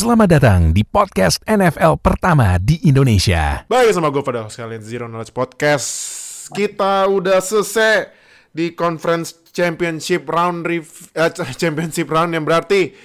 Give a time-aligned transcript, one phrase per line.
[0.00, 3.68] Selamat datang di podcast NFL pertama di Indonesia.
[3.68, 5.88] Baik sama gue pada sekalian Zero Knowledge Podcast.
[6.56, 8.08] Kita udah selesai
[8.48, 11.28] di conference championship round rev- eh,
[11.60, 12.96] championship round yang berarti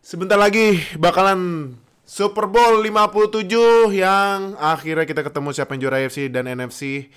[0.00, 6.48] sebentar lagi bakalan Super Bowl 57 yang akhirnya kita ketemu siapa yang juara AFC dan
[6.48, 7.12] NFC.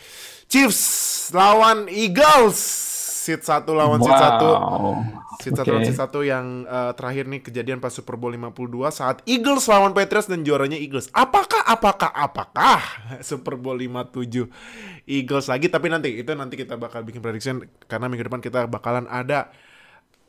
[0.52, 2.60] Chiefs lawan Eagles.
[3.26, 5.42] Seat 1 lawan seat 1.
[5.42, 9.26] Seat 1 lawan seat 1 yang eh, terakhir nih kejadian pas Super Bowl 52 saat
[9.26, 11.10] Eagles lawan Patriots dan juaranya Eagles.
[11.10, 12.86] Apakah apakah apakah
[13.26, 18.30] Super Bowl 57 Eagles lagi tapi nanti itu nanti kita bakal bikin prediction karena minggu
[18.30, 19.50] depan kita bakalan ada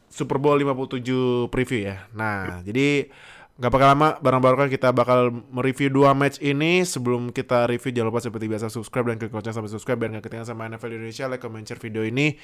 [0.08, 2.08] Super Bowl 57 preview ya.
[2.16, 3.12] Nah, jadi
[3.56, 8.20] nggak bakal lama bareng-bareng kita bakal mereview dua match ini sebelum kita review jangan lupa
[8.20, 11.40] seperti biasa subscribe dan klik lonceng sampai subscribe biar nggak ketinggalan sama NFL Indonesia like
[11.40, 12.36] comment share video ini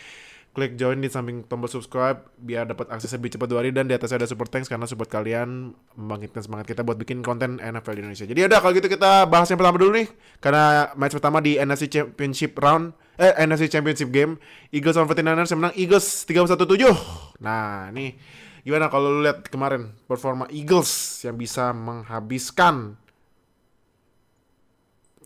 [0.53, 3.97] klik join di samping tombol subscribe biar dapat akses lebih cepat dua hari dan di
[3.97, 8.01] atasnya ada super thanks karena support kalian membangkitkan semangat kita buat bikin konten NFL di
[8.05, 8.29] Indonesia.
[8.29, 10.13] Jadi udah kalau gitu kita bahas yang pertama dulu nih
[10.45, 14.41] karena match pertama di NFC Championship round eh NFC Championship game
[14.73, 18.17] Eagles lawan 49ers yang menang Eagles 31-7 nah ini
[18.65, 22.97] gimana kalau lu lihat kemarin performa Eagles yang bisa menghabiskan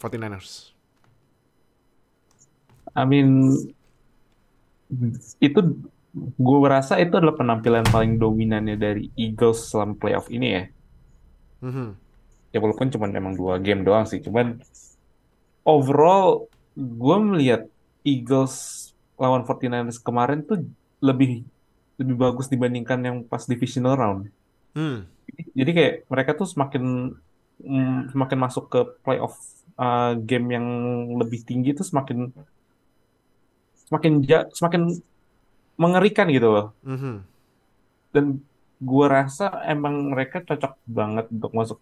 [0.02, 0.74] 49ers
[2.96, 3.55] I mean
[5.42, 5.61] itu
[6.17, 10.65] gue rasa itu adalah penampilan paling dominannya dari Eagles selama playoff ini ya.
[11.61, 11.89] Mhm.
[12.55, 14.62] Ya walaupun cuma emang dua game doang sih, cuman
[15.67, 17.69] overall gue melihat
[18.07, 18.87] Eagles
[19.19, 20.64] lawan 49ers kemarin tuh
[21.03, 21.45] lebih
[21.97, 24.29] lebih bagus dibandingkan yang pas divisional round.
[24.77, 25.09] Hmm.
[25.57, 27.17] Jadi kayak mereka tuh semakin
[27.61, 29.37] mm, semakin masuk ke playoff
[29.81, 30.67] uh, game yang
[31.17, 32.31] lebih tinggi tuh semakin
[33.87, 34.98] semakin ja- semakin
[35.79, 36.67] mengerikan gitu loh.
[36.83, 37.15] Mhm.
[38.11, 38.41] Dan
[38.81, 41.79] gua rasa emang mereka cocok banget untuk masuk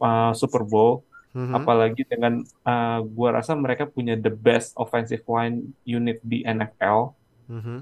[0.00, 1.04] uh, Super Bowl.
[1.36, 1.52] Mhm.
[1.52, 7.12] Apalagi dengan uh, gua rasa mereka punya the best offensive line unit di NFL.
[7.48, 7.78] Mhm.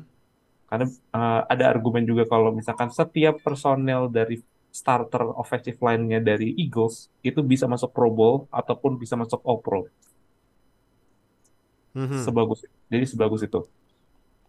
[0.66, 4.42] Karena uh, ada argumen juga kalau misalkan setiap personel dari
[4.74, 9.86] starter offensive line-nya dari Eagles itu bisa masuk Pro Bowl ataupun bisa masuk All Pro.
[11.94, 12.26] Mhm.
[12.26, 13.64] Sebagus jadi sebagus itu.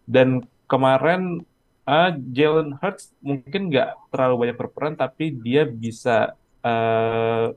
[0.06, 1.46] Dan kemarin
[1.86, 6.34] uh, Jalen Hurts mungkin nggak terlalu banyak berperan tapi dia bisa
[6.66, 7.54] uh,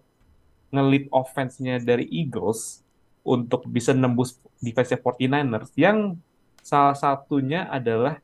[0.68, 2.84] nge-lead offense-nya dari Eagles
[3.24, 6.16] untuk bisa nembus defense 49ers yang
[6.60, 8.20] salah satunya adalah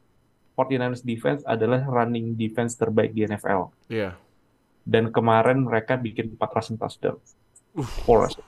[0.55, 3.75] 49ers defense adalah running defense terbaik di NFL.
[3.91, 4.15] Iya.
[4.85, 7.19] Dan kemarin mereka bikin 4 rushing touchdown.
[8.07, 8.45] Four rushing.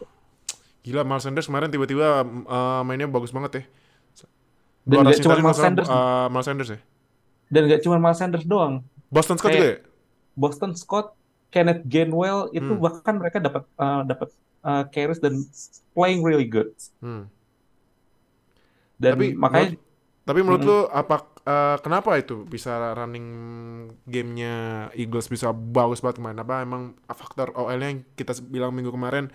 [0.87, 3.63] Gila Miles Sanders kemarin tiba-tiba uh, mainnya bagus banget ya.
[4.87, 6.81] Dan rushing cuma Miles Sanders, uh, Miles Sanders ya.
[7.47, 8.87] dan nggak cuma Miles Sanders doang.
[9.07, 9.79] Boston Scott Kayak- juga ya?
[10.37, 11.07] Boston Scott,
[11.49, 12.79] Kenneth Gainwell itu Hmm.
[12.79, 14.29] bahkan mereka dapat uh, dapat
[14.63, 15.43] uh, carries dan
[15.91, 16.71] playing really good.
[16.99, 17.27] Hmm.
[18.97, 19.75] Dan Tapi makanya
[20.23, 20.71] Tapi menurut Mm-mm.
[20.75, 23.27] lu apa uh, kenapa itu bisa running
[24.03, 24.55] gamenya
[24.93, 26.43] Eagles bisa bagus banget kemarin?
[26.43, 29.31] Apa emang faktor OL-nya yang kita bilang minggu kemarin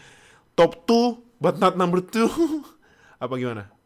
[0.51, 2.29] top 2 but not number 2?
[3.23, 3.81] apa gimana?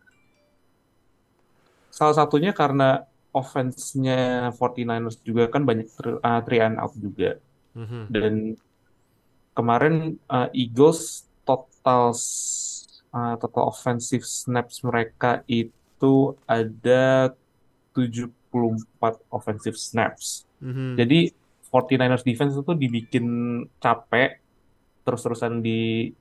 [1.96, 5.88] salah satunya karena offense-nya 49ers juga kan banyak
[6.20, 7.40] uh, three and out juga.
[7.72, 8.12] Mhm.
[8.12, 8.34] Dan
[9.56, 12.12] kemarin uh, Eagles total
[13.16, 17.32] uh, total offensive snaps mereka itu ada
[17.96, 20.44] 74 offensive snaps.
[20.60, 21.00] Mhm.
[21.00, 21.20] Jadi
[21.72, 23.28] 49ers defense itu dibikin
[23.80, 24.44] capek
[25.08, 26.12] terus-terusan di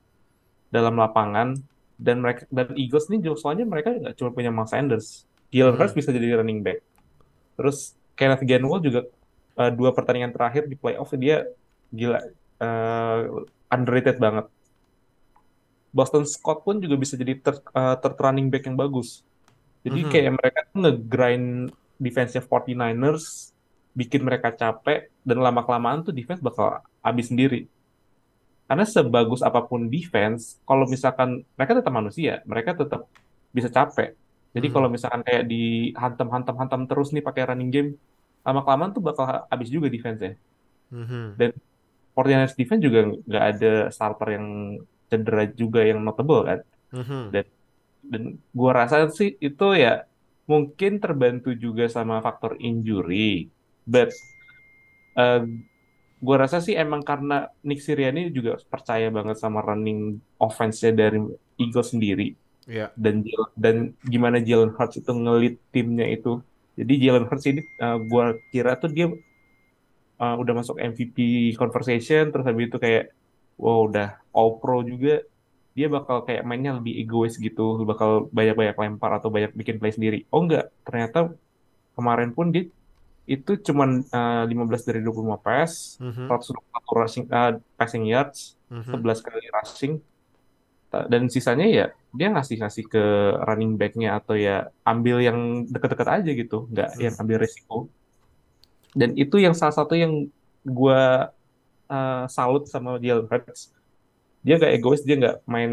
[0.75, 1.55] dalam lapangan
[1.95, 5.07] dan mereka dan Eagles ini juga soalnya mereka nggak cuma punya Miles Sanders.
[5.55, 5.79] Jalen Hmm.
[5.79, 6.83] Hurts bisa jadi running back.
[7.55, 9.07] Terus Kenneth Gainwell juga
[9.55, 11.47] uh, dua pertandingan terakhir di playoff dia
[11.95, 12.19] gila
[12.59, 14.51] uh, underrated banget.
[15.95, 19.23] Boston Scott pun juga bisa jadi third, uh, third running back yang bagus.
[19.87, 20.11] Jadi Mhm.
[20.11, 21.47] kayak mereka tuh nge-grind
[21.95, 23.55] defense 49ers,
[23.95, 27.71] bikin mereka capek, dan lama-kelamaan tuh defense bakal habis sendiri.
[28.65, 33.05] Karena sebagus apa pun defense, kalau misalkan mereka tetap manusia, mereka tetap
[33.53, 34.17] bisa capek.
[34.57, 34.73] Jadi Mhm.
[34.73, 37.89] kalau misalkan kayak dihantam-hantam-hantam terus nih pakai running game,
[38.41, 40.33] lama-kelamaan tuh bakal habis juga defense-nya.
[40.89, 41.37] Mhm.
[42.15, 44.47] 49ers defense juga nggak ada starter yang
[45.11, 46.59] cedera juga yang notable kan.
[46.95, 47.23] Mhm.
[48.05, 48.23] Dan
[48.55, 50.07] gua rasa sih itu ya
[50.45, 53.49] mungkin terbantu juga sama faktor injury.
[53.85, 54.13] But
[55.19, 55.41] eh,
[56.23, 61.19] gua rasa sih emang karena Nick Sirianni juga percaya banget sama running offense-nya dari
[61.59, 62.35] Eagles sendiri.
[62.65, 62.89] Iya.
[62.97, 63.21] dan
[63.53, 66.41] dan gimana Jalen Hurts itu ngelit timnya itu.
[66.73, 69.13] Jadi Jalen Hurts ini uh, gua kira tuh dia
[70.19, 73.11] uh, udah masuk MVP conversation terus habis itu kayak
[73.59, 75.23] wow udah all pro juga
[75.75, 80.23] dia bakal kayak mainnya lebih egois gitu bakal banyak-banyak lempar atau banyak bikin play sendiri
[80.31, 81.35] oh enggak ternyata
[81.95, 82.71] kemarin pun dia
[83.25, 84.53] itu cuman uh, 15
[84.85, 86.61] dari 25 pass Mhm, 121
[86.95, 89.95] rushing uh, passing yards mhm, 11 kali rushing.
[90.95, 93.03] Dan sisanya ya dia ngasih-ngasih ke
[93.43, 95.37] running back-nya atau ya ambil yang
[95.67, 97.01] deket-deket aja gitu nggak Hmm.
[97.03, 97.77] yang ambil resiko.
[98.95, 100.31] Dan itu yang salah satu yang
[100.63, 101.35] gua
[101.91, 103.75] uh, salut sama Jalen Hurts.
[104.39, 105.71] Dia nggak egois dia nggak main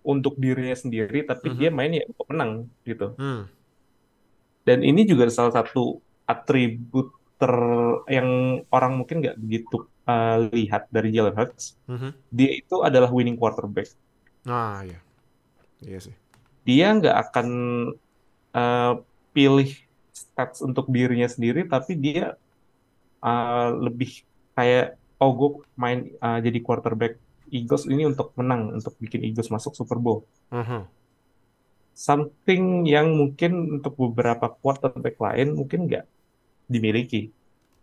[0.00, 1.56] untuk dirinya sendiri tapi Mhm.
[1.60, 3.12] dia main ya untuk menang gitu.
[3.14, 3.46] Hmm,
[4.64, 6.00] dan ini juga salah satu
[6.32, 7.52] atribut ter
[8.08, 12.16] yang orang mungkin nggak begitu uh, lihat dari Jalen Hurts mhm.
[12.30, 13.92] dia itu adalah winning quarterback
[14.46, 15.00] Nah, iya.
[15.82, 16.14] Iya sih.
[16.62, 17.48] dia nggak akan
[18.54, 18.94] uh,
[19.34, 19.74] pilih
[20.14, 22.38] stats untuk dirinya sendiri, tapi dia
[23.18, 24.22] uh, lebih
[24.54, 27.18] kayak oh gue main uh, jadi quarterback
[27.50, 30.22] Eagles ini untuk menang, untuk bikin Eagles masuk Super Bowl.
[30.54, 30.86] Mhm,
[31.98, 36.06] Something yang mungkin untuk beberapa quarterback lain mungkin nggak
[36.74, 37.28] dimiliki.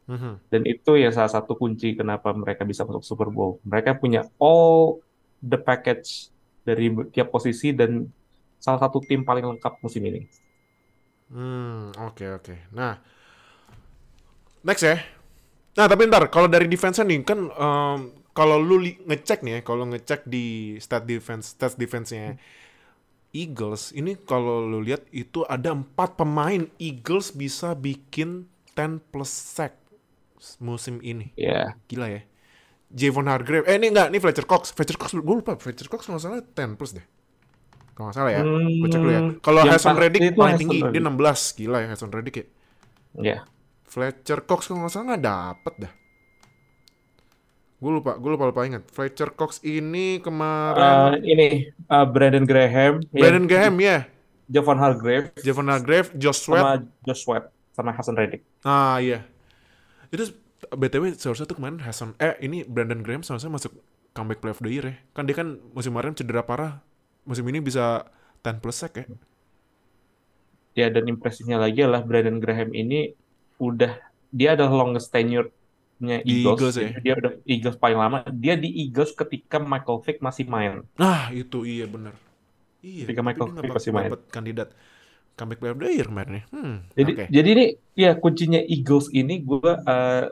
[0.09, 0.33] mhm.
[0.51, 3.61] Dan itu ya salah satu kunci kenapa mereka bisa masuk Super Bowl.
[3.71, 4.99] Mereka punya all
[5.41, 6.33] the package
[6.67, 8.09] dari tiap posisi dan
[8.59, 10.21] salah satu tim paling lengkap musim ini.
[11.29, 12.55] Hmm, oke oke.
[12.73, 12.97] Nah,
[14.65, 14.97] next ya.
[15.77, 17.99] Nah, tapi ntar kalau dari defense nih kan em,
[18.35, 22.35] kalau lu ngecek nih ya, kalau ngecek di stat defense, stats defense-nya
[23.29, 29.75] Eagles, ini kalau lu lihat itu ada empat pemain Eagles bisa bikin 10 plus sack
[30.63, 31.35] musim ini.
[31.35, 32.21] Ya, Gila ya.
[32.89, 33.67] Javon Hargrave.
[33.69, 34.71] Eh, ini enggak, ini Fletcher Cox.
[34.73, 35.59] Fletcher Cox, gue lupa.
[35.59, 37.05] Fletcher Cox nggak salah 10 plus deh.
[37.93, 38.41] Kalau nggak salah ya.
[38.47, 39.21] Gue cek dulu ya.
[39.21, 40.79] Hmm, Kalau pasti Reddick paling tinggi.
[40.79, 41.19] Dia Reddick.
[41.19, 41.59] 16.
[41.59, 42.45] Gila ya Hassan Reddick ya.
[43.19, 43.37] ya.
[43.83, 45.93] Fletcher Cox kalau nggak salah nggak dapet dah.
[47.79, 48.83] Gue lupa, gue lupa lupa ingat.
[48.91, 54.03] Fletcher Cox ini kemarin ini eh, Brandon Graham, Brandon Graham ya,
[54.51, 56.59] Javon Hargrave, Javon Hargrave, Josh Sweat.
[56.59, 56.75] sama
[57.07, 57.47] Josh Sweat,
[57.79, 58.43] sama Hassan Reddick.
[58.67, 59.23] Ah iya.
[60.11, 63.71] Itu btw seharusnya tuh kemarin Hassan eh ini Brandon Graham seharusnya masuk
[64.11, 64.95] comeback play of the year ya.
[65.15, 66.83] Kan dia kan musim kemarin cedera parah.
[67.23, 68.03] Musim ini bisa
[68.43, 69.05] 10 plus sack ya.
[70.75, 73.15] Ya dan impresinya lagi adalah Brandon Graham ini
[73.59, 73.95] udah
[74.29, 76.59] dia adalah longest tenure-nya Di Eagles.
[76.59, 76.89] Eagles ya?
[77.01, 78.17] Dia udah Eagles paling lama.
[78.29, 80.83] Dia di Eagles ketika Michael Vick masih main.
[80.95, 82.15] Nah itu iya bener.
[82.79, 83.07] Iya.
[83.07, 84.11] Ketika Michael Vick masih main.
[84.31, 84.71] kandidat
[85.39, 86.43] comeback play of the year kemarin ya.
[86.51, 87.25] Hmm, Jadi oke.
[87.31, 87.65] jadi ini
[87.95, 90.25] ya kuncinya Eagles ini gue eh,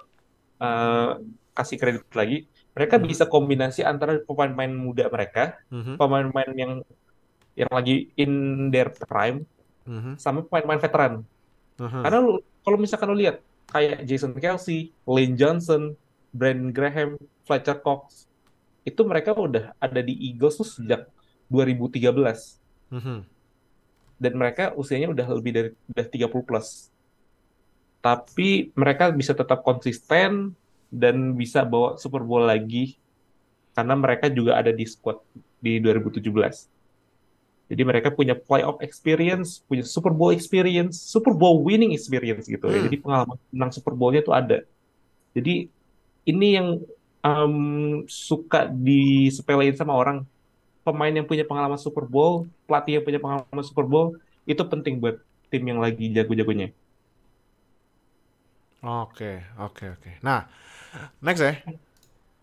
[0.60, 1.12] eh,
[1.56, 2.44] kasih kredit lagi.
[2.76, 3.06] Mereka Mhm.
[3.08, 6.72] bisa kombinasi antara pemain-pemain muda mereka, Mhm, pemain-pemain yang
[7.56, 8.32] yang lagi in
[8.70, 9.48] their prime,
[9.82, 11.14] mhm, sama pemain-pemain veteran.
[11.80, 12.00] aha.
[12.06, 15.98] Karena lu kalau misalkan lu lihat kayak Jason Kelsey, Lane Johnson,
[16.30, 17.10] Brandon Graham,
[17.44, 18.30] Fletcher Cox,
[18.84, 21.10] itu mereka udah ada di Eagles tuh sejak
[21.48, 23.26] 2013 Mhm,
[24.18, 26.90] dan mereka usianya udah lebih dari udah 30 plus.
[28.02, 30.54] Tapi mereka bisa tetap konsisten
[30.90, 32.98] dan bisa bawa Super Bowl lagi
[33.78, 35.22] karena mereka juga ada di squad
[35.62, 36.26] di 2017.
[37.68, 42.80] Jadi mereka punya playoff experience, punya Super Bowl experience, Super Bowl winning experience gitu ya.
[42.80, 42.86] Hmm.
[42.88, 44.64] Jadi pengalaman menang Super Bowl-nya tuh ada.
[45.36, 45.68] Jadi
[46.24, 46.80] ini yang
[47.22, 47.56] em,
[48.08, 50.24] suka disepelein sama orang.
[50.88, 54.16] Pemain yang punya pengalaman Super Bowl, pelatih yang punya pengalaman Super Bowl,
[54.48, 55.20] itu penting buat
[55.52, 56.72] tim yang lagi jago-jagonya.
[58.80, 60.12] Oke, oke, oke.
[60.24, 60.48] Nah,
[61.20, 61.54] next ya.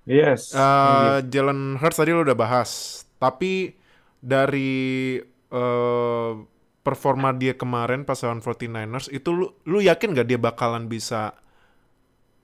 [0.05, 0.53] Yes.
[0.53, 3.73] Eh, Jalen Hurts tadi lu udah bahas, tapi
[4.21, 5.17] dari
[5.49, 6.33] eh,
[6.85, 11.33] performa dia kemarin pas lawan 49ers itu lu, lu yakin gak dia bakalan bisa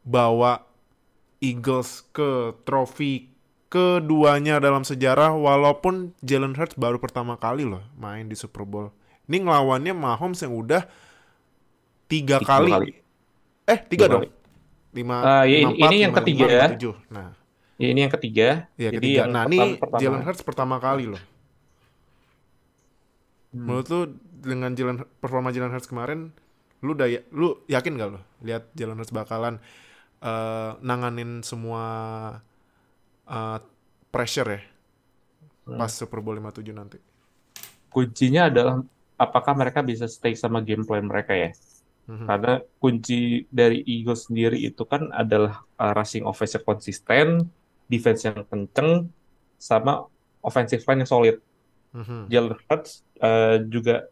[0.01, 0.65] bawa
[1.45, 3.30] Eagles ke trofi
[3.71, 8.91] keduanya dalam sejarah walaupun Jalen Hurts baru pertama kali loh main di Super Bowl.
[9.25, 10.83] Ini ngelawannya Mahomes yang udah
[12.05, 12.71] tiga, Tiga kali.
[12.71, 12.91] kali.
[13.65, 14.21] Eh, tiga Tiga dong.
[14.21, 14.31] kali.
[14.91, 16.59] Lima, Ah, ini- lima empat, ini yang lima ketiga lima, ya.
[16.61, 16.95] lima tujuh.
[17.09, 17.29] Nah,
[17.79, 18.49] Ya, ini yang ketiga.
[18.77, 19.17] Iya Jadi ketiga.
[19.17, 19.59] yang Nah ini.
[19.97, 21.23] Jalen Hurts pertama kali loh.
[23.51, 23.65] Hmm.
[23.65, 24.01] Menurut lu
[24.37, 26.35] dengan Jalen performa Jalen Hurts kemarin,
[26.81, 29.63] lu udah ya- lu yakin gak lo lihat Jalen Hurts bakalan
[30.19, 31.85] eh, nanganin semua
[33.31, 33.59] eh,
[34.11, 34.63] pressure ya
[35.71, 35.79] Hmm.
[35.79, 36.99] pas Super Bowl 57 nanti.
[37.95, 38.83] Kuncinya adalah
[39.15, 41.55] apakah mereka bisa stay sama game plan mereka ya.
[42.11, 42.27] Mhm.
[42.27, 47.27] Karena kunci dari Eagles sendiri itu kan adalah uh, rushing offense yang konsisten,
[47.87, 49.07] defense yang kenceng,
[49.61, 50.11] sama
[50.43, 51.37] offensive line yang solid.
[51.95, 52.27] Mhm.
[52.31, 54.11] Jalen Hurts uh, juga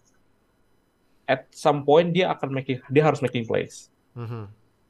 [1.26, 3.90] at some point dia akan making dia harus making plays.
[4.14, 4.46] Mhm.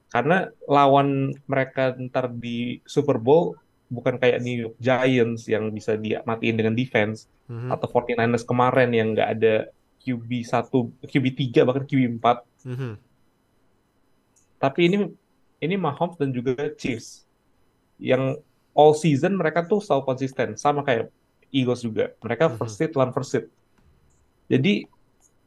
[0.08, 3.56] Karena lawan mereka ntar di Super Bowl
[3.88, 7.72] bukan kayak New York Giants yang bisa dia matiin dengan defense Mhm.
[7.72, 9.54] atau 49ers kemarin yang nggak ada
[9.98, 12.44] QB 1, QB 3 bahkan QB 4.
[12.68, 12.92] Mhm.
[14.58, 14.96] Tapi ini
[15.58, 17.26] ini Mahomes dan juga Chiefs
[17.98, 18.38] yang
[18.76, 21.10] all season mereka tuh selalu konsisten sama kayak
[21.50, 22.14] Eagles juga.
[22.22, 22.54] Mereka Mhm.
[22.60, 23.44] first seed lawan first seed.
[24.46, 24.86] Jadi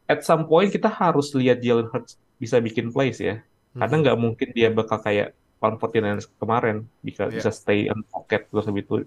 [0.06, 3.40] at some point kita harus lihat Jalen Hurts bisa bikin plays ya.
[3.72, 4.02] Karena Mhm.
[4.04, 5.32] nggak mungkin dia bakal kayak
[5.62, 7.38] lawan 49ers kemarin bisa Iya.
[7.38, 9.06] bisa stay on pocket terus habis itu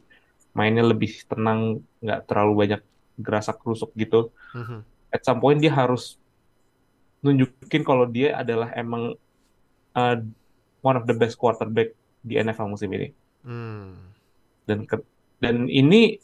[0.55, 2.81] mainnya lebih tenang, nggak terlalu banyak
[3.19, 4.31] gerasak kerusuk gitu.
[4.55, 4.87] Mhm.
[5.11, 6.15] At some point dia harus
[7.21, 9.19] nunjukin kalau dia adalah emang
[9.93, 10.17] uh,
[10.81, 13.11] one of the best quarterback di NFL musim ini.
[13.43, 13.99] Hmm.
[14.65, 15.03] Dan ke-
[15.39, 16.17] dan ini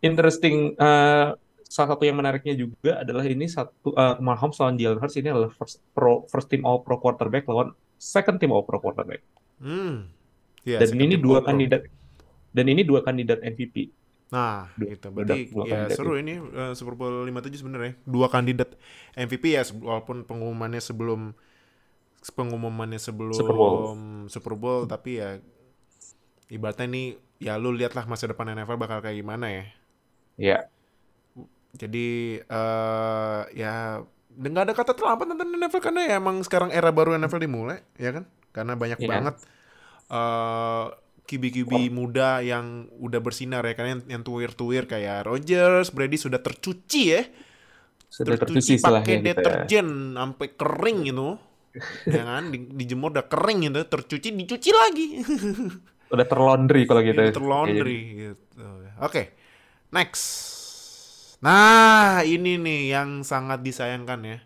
[0.00, 5.14] interesting uh, salah satu yang menariknya juga adalah ini satu uh, Mahomes lawan Jalen Hurts
[5.14, 9.20] ini adalah first pro first team all pro quarterback lawan second team all pro quarterback.
[9.60, 10.08] Hmm.
[10.64, 11.88] Iya, Dan ini dua kandidat
[12.50, 13.92] dan ini dua kandidat MVP.
[14.30, 15.06] Nah, Dua- gitu.
[15.10, 17.94] Berarti dua ya seru ini eh, Super Bowl 57 sebenarnya.
[18.06, 18.74] Dua kandidat
[19.18, 21.34] MVP ya walaupun pengumumannya sebelum
[22.20, 23.74] pengumumannya sebelum Super Bowl.
[24.30, 25.40] Super Bowl, tapi ya
[26.52, 27.02] ibaratnya ini
[27.40, 29.64] ya lu lihatlah masa depan NFL bakal kayak gimana ya.
[30.40, 30.58] Ya,
[31.76, 37.18] Jadi eh ya nggak ada kata terlambat tentang NFL karena ya emang sekarang era baru
[37.18, 38.24] NFL dimulai, ya kan?
[38.54, 39.08] Karena banyak Iya.
[39.12, 39.36] banget
[40.10, 40.86] eh
[41.28, 47.02] QB-QB muda yang udah bersinar ya, karena yang, yang tuir-tuir kayak Rodgers, Brady sudah tercuci
[47.14, 47.22] ya,
[48.10, 49.70] sudah tercuci tercuci pakai gitu ya.
[49.70, 51.30] deterjen sampai kering itu,
[52.16, 52.50] ya kan?
[52.50, 55.06] Di, dijemur udah kering itu, tercuci dicuci lagi,
[56.14, 57.22] Udah terlaundry kalau gitu.
[57.22, 58.66] Ini terlaundry gitu.
[58.98, 59.22] Oke,
[59.94, 60.26] next.
[61.40, 64.38] Nah, ini nih yang sangat disayangkan ya.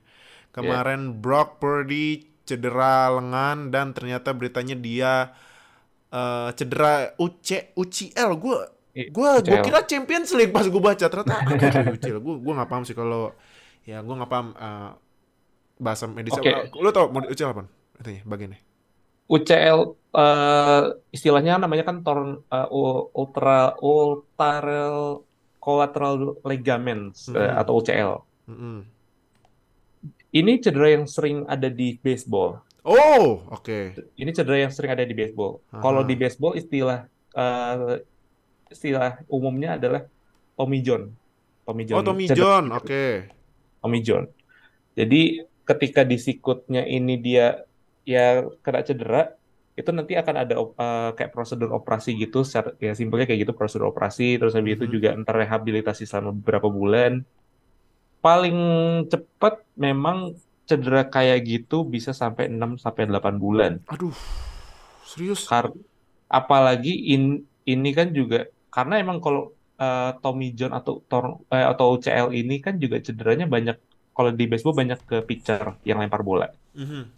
[0.54, 5.12] Kemarin Brock Purdy cedera lengan dan ternyata beritanya dia
[6.08, 8.30] eh, cedera UC UCL.
[8.36, 8.58] Gue
[9.10, 9.60] gua UCL.
[9.60, 11.34] kira Champions League pas gue baca ternyata
[11.90, 12.18] UCL.
[12.18, 13.34] Gue gua nggak paham sih kalau
[13.82, 14.90] ya gue nggak paham eh,
[15.76, 16.36] bahasa medis.
[16.36, 17.64] Eh, Lu tau mau UCL apa?
[17.96, 18.60] Artinya bagiannya.
[19.24, 19.78] UCL
[20.14, 25.24] eh, istilahnya namanya kan torn eh, u- ultra ultaral
[25.58, 27.56] collateral ligaments eh, Mhm.
[27.56, 28.12] atau UCL.
[28.46, 28.78] Mm-mm.
[30.34, 32.58] Ini cedera yang sering ada di baseball.
[32.82, 33.94] Oh, oke.
[34.18, 35.62] Ini cedera yang sering ada di baseball.
[35.70, 38.02] Kalau di baseball istilah eh,
[38.68, 40.02] istilah umumnya adalah
[40.58, 41.14] Tommy John.
[41.62, 41.96] Tommy John.
[41.96, 43.04] Oh, Tommy Cedera- John, oke.
[43.80, 44.24] Tommy John.
[44.98, 45.22] Jadi
[45.64, 47.62] ketika di sikutnya ini dia
[48.04, 49.32] ya kena cedera,
[49.74, 53.88] itu nanti akan ada eh, kayak prosedur operasi gitu, secara- ya simpelnya kayak gitu prosedur
[53.88, 54.92] operasi, terus habis itu Mhm.
[54.92, 57.22] juga entar rehabilitasi selama beberapa bulan.
[58.24, 58.56] Paling
[59.12, 60.32] cepat memang
[60.64, 63.84] cedera kayak gitu bisa sampai 6 sampai 8 bulan.
[63.84, 64.16] Aduh,
[65.04, 65.44] serius?
[65.44, 65.76] Kar-
[66.24, 71.98] apalagi in- ini kan juga karena emang kalau eh, Tommy John atau tor- eh, atau
[71.98, 73.76] UCL ini kan juga cederanya banyak
[74.14, 76.46] kalau di baseball banyak ke pitcher yang lempar bola.
[76.72, 77.10] Mhm.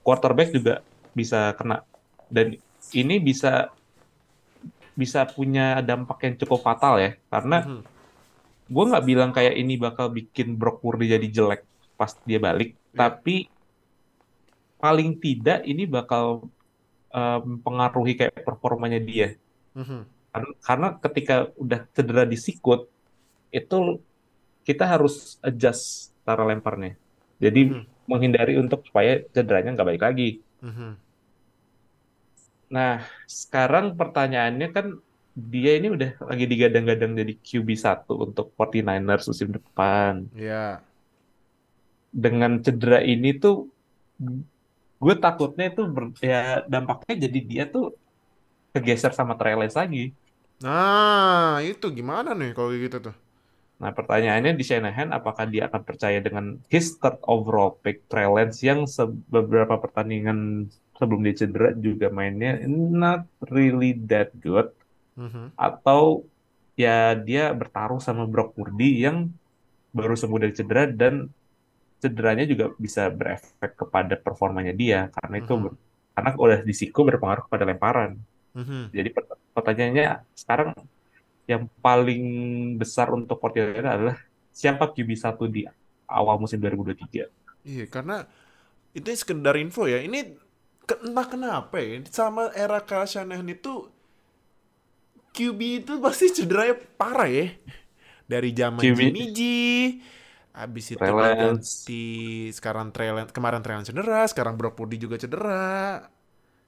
[0.00, 0.80] Quarterback juga
[1.12, 1.84] bisa kena
[2.32, 2.56] dan
[2.90, 3.68] ini bisa
[4.92, 7.82] bisa punya dampak yang cukup fatal ya karena Mhm.
[8.72, 11.62] Gue nggak bilang kayak ini bakal bikin Brock Purdy jadi jelek
[12.00, 12.96] pas dia balik, Iya.
[12.96, 13.46] tapi
[14.80, 16.48] paling tidak ini bakal
[17.12, 19.36] em, mempengaruhi kayak performanya dia.
[19.76, 20.00] Mhm.
[20.32, 22.88] Karena, karena ketika udah cedera di sikut,
[23.52, 24.00] itu
[24.64, 26.96] kita harus adjust cara lemparnya.
[27.36, 27.84] Jadi Mhm.
[28.08, 30.30] menghindari untuk supaya cederanya nggak balik lagi.
[30.64, 30.90] Mhm.
[32.72, 34.86] Nah, sekarang pertanyaannya kan
[35.36, 40.28] dia ini udah lagi digadang-gadang jadi QB1 untuk 49ers musim depan.
[40.36, 40.84] Ya.
[42.12, 43.54] dengan cedera ini tuh
[45.02, 47.84] gue takutnya itu ber- ya dampaknya jadi dia tuh
[48.74, 49.98] kegeser sama Lance lagi.
[50.64, 53.14] Nah, itu gimana nih kalau gitu tuh?
[53.82, 58.06] Nah pertanyaannya di Shanahan apakah dia akan percaya dengan his third overall pick
[58.62, 58.86] yang
[59.34, 60.38] beberapa pertandingan
[60.98, 62.62] sebelum dia cedera juga mainnya
[63.02, 64.70] not really that good
[65.16, 65.52] Mhm.
[65.56, 66.24] atau
[66.78, 69.28] ya dia bertaruh sama Brock Purdy yang
[69.92, 71.28] baru sembuh dari cedera dan
[72.02, 75.62] cederanya juga bisa berefek kepada performanya dia karena itu Mhm.
[75.64, 75.80] ber-
[76.12, 78.10] karena udah di siku berpengaruh kepada lemparan.
[78.56, 78.92] Mhm.
[78.92, 80.70] Jadi pert- pertanyaannya sekarang
[81.48, 82.22] yang paling
[82.80, 84.16] besar untuk 49 adalah
[84.52, 85.66] siapa QB1 di
[86.08, 87.28] awal musim 2023.
[87.64, 88.26] Iya, karena
[88.96, 90.00] itu sekedar info ya.
[90.02, 90.36] Ini
[90.88, 93.91] entah kenapa ya, sama era Kyle Shanahan itu
[95.32, 97.46] QB itu pasti cederanya parah ya.
[98.32, 99.00] Dari zaman QB.
[99.00, 99.40] Jimmy G,
[100.52, 101.72] habis itu Trey Lance.
[101.88, 102.02] diganti
[102.56, 106.04] sekarang Trey Lance, kemarin Trey Lance cedera, sekarang Brock Purdy juga cedera.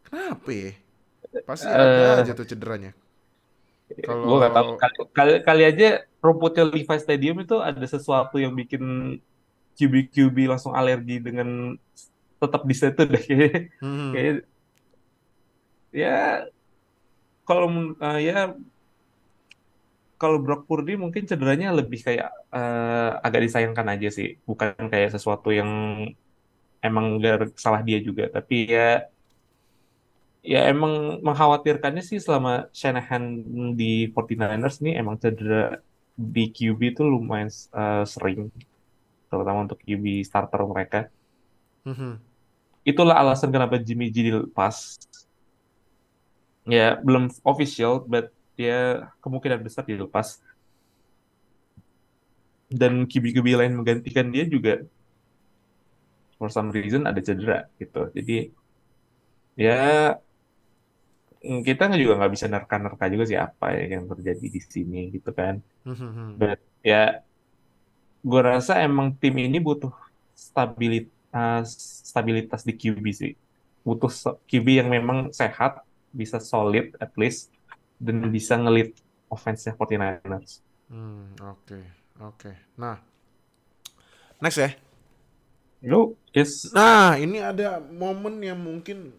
[0.05, 0.71] Kenapa ya?
[1.49, 2.93] Pasti Eh, ada aja tuh cederanya.
[4.25, 4.67] gue nggak tahu.
[4.81, 5.87] Kalau Kali, kali, kali aja
[6.25, 8.83] rumputnya Levi Stadium itu ada sesuatu yang bikin
[9.77, 11.49] QB-QB langsung alergi dengan
[12.41, 13.23] tetap di situ deh.
[13.29, 14.35] Kayak, hmm, kayak
[15.95, 16.47] ya
[17.49, 17.69] kalau
[18.05, 18.35] eh, ya
[20.21, 25.49] kalau Brock Purdy mungkin cederanya lebih kayak eh, agak disayangkan aja sih, bukan kayak sesuatu
[25.59, 25.71] yang
[26.87, 28.81] emang gak salah dia juga, tapi ya
[30.53, 30.93] ya emang
[31.27, 33.23] mengkhawatirkannya sih selama Shanahan
[33.79, 33.85] di
[34.15, 35.57] 49ers nih emang cedera
[36.35, 38.39] di QB itu lumayan eh, sering,
[39.31, 40.99] terutama untuk QB starter mereka.
[41.85, 42.15] hmm,
[42.91, 44.77] Itulah alasan kenapa Jimmy G dilepas.
[46.65, 50.41] Ya belum official, but ya kemungkinan besar dilepas.
[52.73, 54.83] Dan QB-QB lain menggantikan dia juga
[56.41, 58.11] for some reason ada cedera gitu.
[58.11, 58.51] Jadi
[59.55, 60.17] ya
[61.45, 65.61] kita juga nggak bisa nerka-nerka juga sih apa ya yang terjadi di sini gitu kan.
[65.85, 66.31] hmm, hmm.
[66.41, 67.21] But ya
[68.25, 69.93] gue rasa emang tim ini butuh
[70.33, 71.69] stabilitas
[72.09, 73.33] stabilitas di QB sih.
[73.85, 74.09] Butuh
[74.49, 75.84] QB yang memang sehat,
[76.15, 77.51] bisa solid at least
[77.99, 78.95] dan bisa ngelit
[79.27, 80.63] offense-nya 49ers.
[80.89, 81.79] Hmm, oke,
[82.23, 82.51] oke.
[82.79, 83.03] Nah,
[84.39, 84.71] next ya.
[85.85, 89.13] Lu is Nah, ini ada momen yang mungkin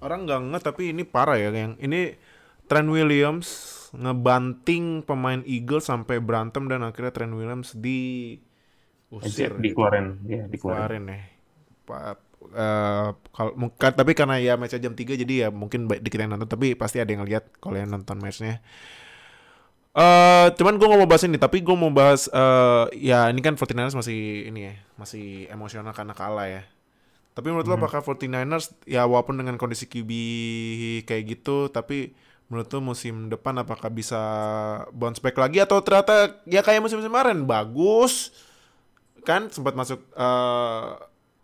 [0.00, 2.16] orang nggak nge tapi ini parah ya yang ini
[2.64, 3.48] Trent Williams
[3.92, 8.38] ngebanting pemain Eagles sampai berantem dan akhirnya Trent Williams di
[9.10, 9.58] usir gitu.
[9.58, 11.02] dikeluarin, ya dikeluarin.
[11.02, 11.20] Keluarin ya.
[12.40, 16.32] Eh, kalau mungkin tapi karena ya match jam 3 jadi ya mungkin baik dikit yang
[16.32, 18.58] nonton tapi pasti ada yang lihat kalau yang nonton matchnya.
[19.90, 23.58] Eh cuman gue gak mau bahas ini tapi gue mau bahas eh ya ini kan
[23.58, 26.62] 49ers masih ini ya masih emosional karena kalah ya.
[27.34, 27.82] Tapi menurut lo Mhm.
[27.82, 30.10] apakah 49ers ya walaupun dengan kondisi QB
[31.04, 32.14] kayak gitu tapi
[32.46, 34.20] menurut lo musim depan apakah bisa
[34.90, 38.30] bounce back lagi atau ternyata ya kayak musim-musim kemarin bagus
[39.22, 40.86] kan sempat masuk eh,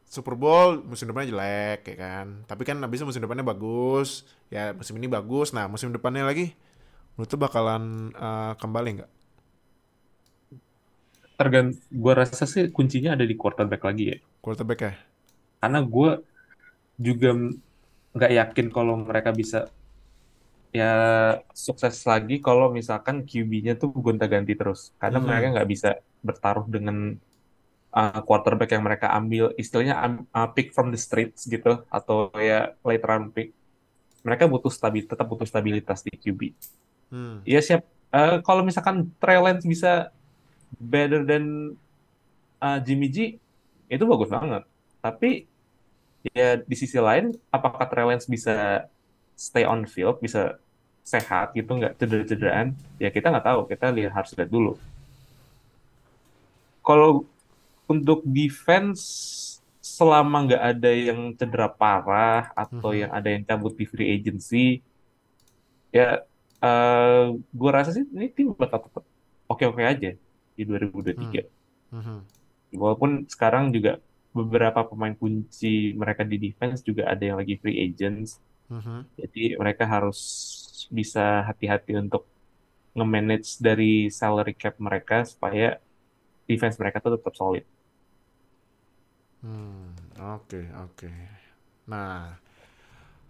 [0.06, 4.22] Super Bowl musim depannya jelek ya kan tapi kan abisnya musim depannya bagus
[4.54, 6.54] ya musim ini bagus nah musim depannya lagi
[7.16, 9.10] menurut lo bakalan eh, kembali nggak
[11.40, 11.70] Tergant,
[12.02, 14.16] gue rasa sih kuncinya ada di quarterback lagi ya.
[14.42, 14.92] quarterback ya
[15.60, 16.10] Karena gue
[17.06, 17.30] juga
[18.16, 19.58] nggak yakin kalau mereka bisa
[20.78, 20.90] ya
[21.66, 24.80] sukses lagi kalau misalkan QB-nya tuh gonta-ganti terus.
[25.00, 25.26] Karena Mhm.
[25.26, 25.88] mereka nggak bisa
[26.26, 26.96] bertaruh dengan
[27.96, 32.76] uh, quarterback yang mereka ambil, istilahnya am- uh, pick from the streets gitu, atau ya
[32.84, 33.56] late round pick.
[34.20, 36.52] Mereka butuh stabil, tetap butuh stabilitas di QB.
[37.08, 37.46] hmm.
[37.48, 37.82] Iya siap.
[38.16, 40.10] Eh, kalau misalkan Trey Lance bisa
[40.76, 41.74] better than
[42.58, 43.38] uh, Jimmy G,
[43.86, 44.62] itu bagus banget.
[44.98, 45.46] Tapi
[46.34, 48.86] ya di sisi lain, apakah Trey Lance bisa
[49.38, 50.58] stay on field, bisa
[51.06, 52.74] sehat gitu, nggak cedera-cederaan?
[52.98, 53.60] Ya kita nggak tahu.
[53.70, 54.74] Kita lihat harus lihat dulu.
[56.82, 57.26] Kalau
[57.86, 59.02] untuk defense
[59.80, 63.00] selama nggak ada yang cedera parah atau Mhm.
[63.06, 64.82] yang ada yang cabut di free agency,
[65.94, 66.26] ya
[66.58, 69.04] eh gue rasa sih ini tim bakal tetap
[69.46, 70.10] oke-oke aja
[70.56, 71.46] di 2023.
[71.94, 72.18] Mhm.
[72.74, 74.02] Walaupun sekarang juga
[74.34, 78.42] beberapa pemain kunci mereka di defense juga ada yang lagi free agents.
[78.68, 79.06] Mhm.
[79.16, 80.18] Jadi mereka harus
[80.90, 82.26] bisa hati-hati untuk
[82.96, 85.78] nge-manage dari salary cap mereka supaya
[86.48, 87.64] defense mereka tuh tetap solid.
[89.44, 91.10] Hmm, oke oke.
[91.88, 92.34] Nah,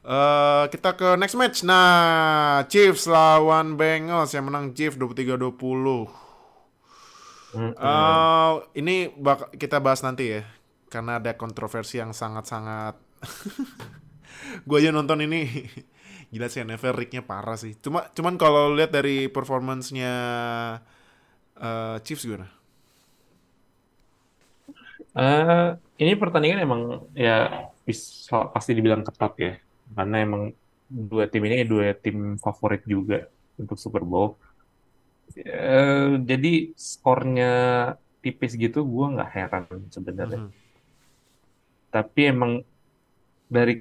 [0.07, 1.59] eh kita ke next match.
[1.67, 6.27] Nah, Chiefs lawan Bengals yang menang Chiefs 23-20.
[7.57, 7.73] Mm-mm.
[7.73, 10.43] Eh, ini bak kita bahas nanti ya,
[10.93, 13.01] karena ada kontroversi yang sangat-sangat.
[14.69, 15.49] Gue aja nonton ini,
[16.33, 17.75] gila sih NFL rig-nya parah sih.
[17.81, 20.13] Cuma, cuman kalau lihat dari performance-nya
[21.57, 22.56] eh, Chiefs gimana?
[25.17, 25.69] Eh,
[26.05, 26.83] ini pertandingan emang
[27.17, 29.53] ya bisa pasti dibilang ketat ya,
[29.97, 30.43] karena emang
[30.87, 33.25] dua tim ini dua tim favorit juga
[33.57, 34.37] untuk Super Bowl.
[35.33, 37.53] Eh, jadi skornya
[38.21, 40.41] tipis gitu, gue nggak heran sebenarnya.
[40.45, 40.53] Mhm.
[41.89, 42.53] Tapi emang
[43.49, 43.81] dari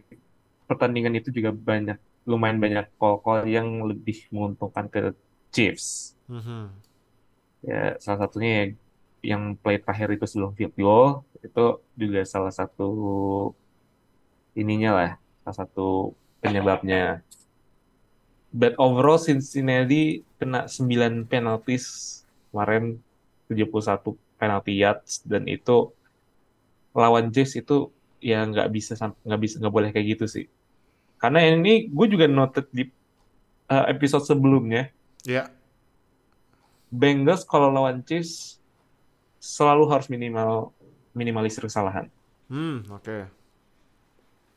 [0.72, 5.12] pertandingan itu juga banyak, lumayan banyak call-call yang lebih menguntungkan ke
[5.52, 6.16] Chiefs.
[6.32, 6.72] Mhm.
[7.66, 8.66] Ya, salah satunya ya
[9.26, 11.66] yang play terakhir itu sebelum field goal itu
[11.98, 12.90] juga salah satu
[14.54, 15.12] ininya lah,
[15.44, 17.26] salah satu penyebabnya.
[18.56, 22.22] But overall Cincinnati kena 9 penalties
[22.54, 23.04] kemarin
[23.52, 25.92] 71 penalty yards dan itu
[26.96, 27.92] lawan Chiefs itu
[28.24, 30.46] ya nggak bisa nggak bisa nggak boleh kayak gitu sih.
[31.20, 32.88] Karena ini gue juga noted di
[33.68, 34.88] uh, episode sebelumnya,
[35.26, 35.50] Ya.
[36.94, 38.62] Bengals kalau lawan Chiefs
[39.46, 40.74] selalu harus minimal
[41.14, 42.10] minimalisir kesalahan.
[42.50, 43.30] Hmm, oke.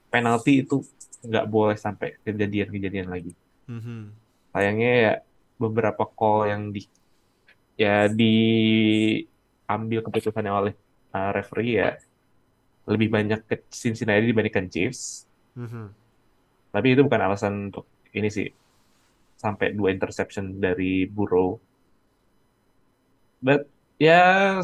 [0.08, 0.80] Penalti itu
[1.20, 3.36] nggak boleh sampai kejadian-kejadian lagi.
[3.68, 4.16] Mhm.
[4.56, 5.12] Sayangnya ya
[5.60, 6.88] beberapa call yang di
[7.76, 10.72] ya diambil keputusannya oleh
[11.12, 12.00] uh, referee ya
[12.88, 15.28] lebih banyak ke Cincinnati dibandingkan Chiefs.
[15.52, 15.92] Mhm.
[16.72, 17.84] Tapi itu bukan alasan untuk
[18.16, 18.48] ini sih
[19.36, 21.60] sampai dua interception dari Burrow.
[23.38, 24.58] But ya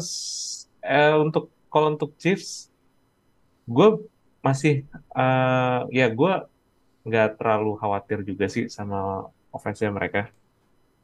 [0.81, 2.71] eh, untuk kalau untuk Chiefs,
[3.67, 4.07] gue
[4.39, 6.33] masih eh, ya gue
[7.05, 10.31] nggak terlalu khawatir juga sih sama offense mereka.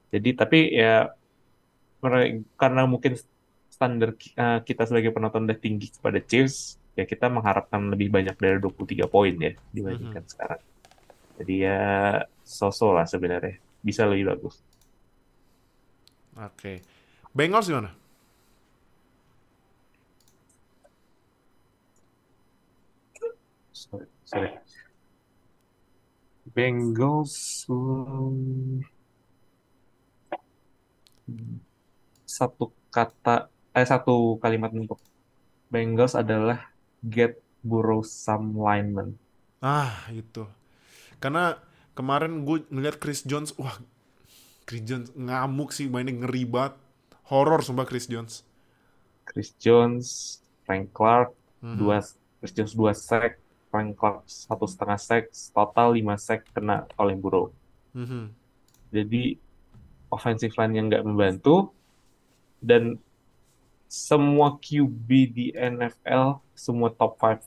[0.10, 1.12] Jadi tapi ya
[2.58, 3.20] karena mungkin
[3.68, 8.58] standar eh, kita sebagai penonton udah tinggi kepada Chiefs, ya kita mengharapkan lebih banyak dari
[8.58, 10.62] 23 poin ya dibandingkan sekarang.
[11.42, 11.82] Jadi ya
[12.48, 13.60] so-so lah sebenarnya.
[13.82, 14.62] Bisa lebih bagus.
[16.38, 16.86] Oke.
[17.34, 18.01] Bengals gimana?
[23.82, 24.50] Sorry, sorry.
[26.52, 28.82] Bengals hmm,
[32.28, 35.00] satu kata eh satu kalimat untuk
[35.72, 36.68] Bengals adalah
[37.00, 39.16] get Burrow some lineman.
[39.64, 40.44] Ah, itu.
[41.22, 41.56] Karena
[41.96, 43.78] kemarin gue ngeliat Chris Jones, wah,
[44.68, 46.76] Chris Jones ngamuk sih, mainnya ngeri banget.
[47.32, 48.44] Horor sumpah Chris Jones.
[49.24, 51.32] Chris Jones, Frank Clark,
[51.64, 51.78] Mhm.
[51.80, 51.98] dua
[52.42, 53.38] Chris Jones dua sack,
[53.72, 57.56] Frank Clark satu setengah sack, total lima sack kena oleh Burrow.
[57.96, 58.30] Mhm.
[58.92, 59.40] Jadi
[60.12, 61.72] offensive line yang nggak membantu
[62.60, 63.00] dan
[63.88, 67.44] semua QB di NFL, semua top 5,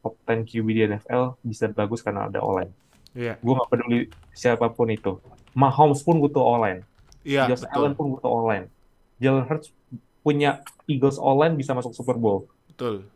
[0.00, 2.72] top 10 QB di NFL bisa bagus karena ada O-line.
[3.16, 3.98] Iya, Gue nggak peduli
[4.32, 5.16] siapa pun itu.
[5.56, 6.84] Mahomes pun butuh O-line.
[7.24, 8.68] iya Josh betul, Allen pun butuh O-line.
[9.16, 9.72] Jalen Hurts
[10.20, 12.48] punya Eagles O-line bisa masuk Super Bowl.
[12.68, 13.08] betul.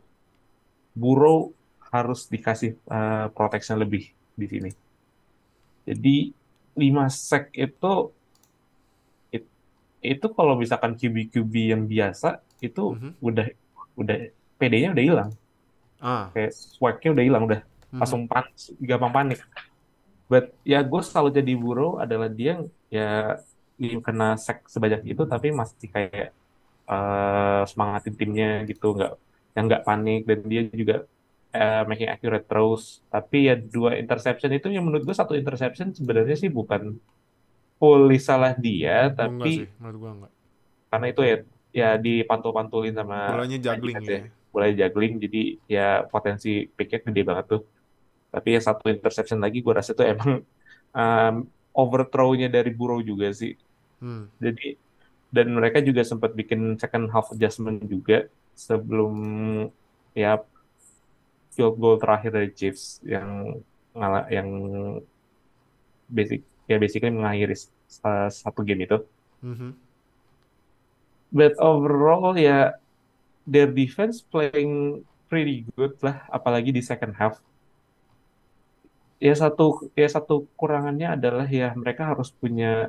[0.97, 1.53] Burrow
[1.93, 4.03] harus dikasih uh, protection lebih
[4.39, 4.69] di sini.
[5.87, 6.15] Jadi
[6.79, 7.93] 5 sack itu
[9.35, 9.51] it-
[10.03, 12.27] itu kalau misalkan QB-QB yang biasa
[12.67, 13.11] itu Mhm.
[13.27, 13.47] udah
[14.01, 14.17] udah
[14.59, 15.31] PD-nya udah hilang.
[16.01, 17.99] Ah, Kayak swag-nya udah hilang, udah mhm.
[18.01, 18.45] langsung pan
[18.89, 19.39] gampang panik.
[20.31, 23.07] But ya gue selalu jadi Burrow adalah dia yang ya
[23.81, 26.29] yang kena sack sebanyak itu tapi masih kayak
[26.91, 29.11] eh, semangatin timnya gitu nggak
[29.55, 30.95] yang nggak panik dan dia juga
[31.51, 36.35] eh, making accurate throws tapi ya dua interception itu yang menurut gue satu interception sebenarnya
[36.37, 36.97] sih bukan
[37.79, 40.31] fully salah dia enggak tapi sih, menurut gue enggak.
[40.89, 41.35] karena itu ya
[41.69, 44.21] ya dipantul-pantulin sama Bolanya juggling defense ya.
[44.49, 47.61] mulai juggling jadi ya potensi picknya gede banget tuh
[48.29, 50.41] tapi ya satu interception lagi gue rasa itu emang
[50.91, 51.35] um,
[51.71, 53.53] overthrow-nya dari Burrow juga sih
[53.99, 54.31] Hmm.
[54.39, 54.79] jadi
[55.27, 59.11] dan mereka juga sempat bikin second half adjustment juga sebelum
[60.15, 60.39] ya
[61.59, 63.59] field goal terakhir dari Chiefs yang
[63.91, 64.47] ngalah yang
[66.07, 67.59] basic ya basically mengakhiri
[68.31, 69.03] satu game itu.
[69.43, 69.75] Mhm.
[71.35, 72.79] But overall ya
[73.43, 77.43] their defense playing pretty good lah apalagi di second half.
[79.19, 82.87] Ya satu ya satu kurangannya adalah ya mereka harus punya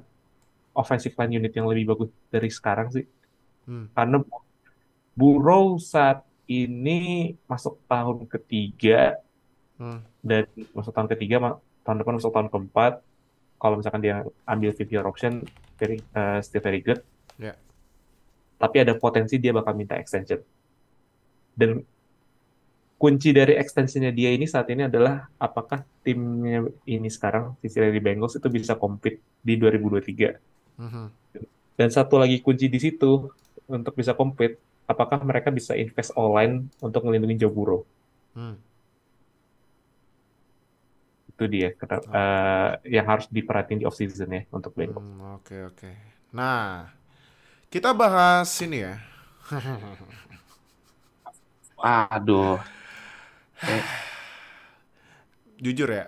[0.70, 3.04] offensive line unit yang lebih bagus dari sekarang sih.
[3.66, 3.90] Hmm.
[3.98, 4.22] Karena
[5.18, 6.98] Burrow saat ini
[7.46, 9.22] masuk tahun ketiga
[9.80, 10.04] Hmm.
[10.20, 10.44] dan
[10.76, 11.56] masuk tahun ketiga,
[11.88, 13.00] tahun depan masuk tahun keempat.
[13.56, 15.40] Kalau misalkan dia ambil fifth year option,
[15.80, 17.00] very, uh, still very good.
[17.40, 17.56] Ya.
[18.60, 20.44] Tapi ada potensi dia bakal minta extension.
[21.56, 21.80] Dan
[23.00, 28.48] kunci dari extensionnya dia ini saat ini adalah apakah timnya ini sekarang, Cincinnati Bengals itu
[28.52, 30.36] bisa compete di 2023.
[30.76, 31.06] Mhm.
[31.80, 33.32] Dan satu lagi kunci di situ
[33.64, 34.60] untuk bisa compete,
[34.90, 36.54] apakah mereka bisa invest online
[36.86, 37.80] untuk melindungi Joe Burrow?
[38.36, 38.56] Hmm.
[41.30, 45.00] Itu dia kenapa- eh, yang harus diperhatiin di off season ya untuk Bengals.
[45.00, 45.90] Hmm, Oke oke.
[46.36, 46.90] Nah,
[47.72, 48.94] kita bahas ini ya.
[52.14, 52.58] Aduh.
[55.60, 56.04] Jujur ya,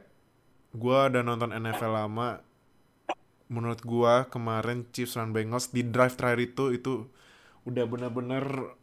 [0.75, 2.41] gua udah nonton NFL lama.
[3.53, 6.93] Menurut gua kemarin Chiefs lawan Bengals di drive terakhir itu itu
[7.69, 8.75] udah bener-bener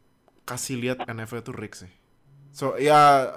[0.47, 1.91] kasih lihat NFL itu rig sih.
[2.55, 3.29] So ya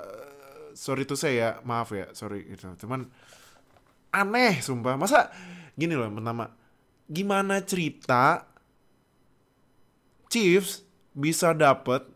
[0.73, 2.73] sorry tuh saya ya, maaf ya, sorry gitu.
[2.81, 3.09] Cuman
[4.13, 4.97] aneh sumpah.
[4.97, 5.29] Masa
[5.77, 6.53] gini loh pertama,
[7.09, 8.49] gimana cerita
[10.33, 10.81] Chiefs
[11.13, 12.09] bisa dapet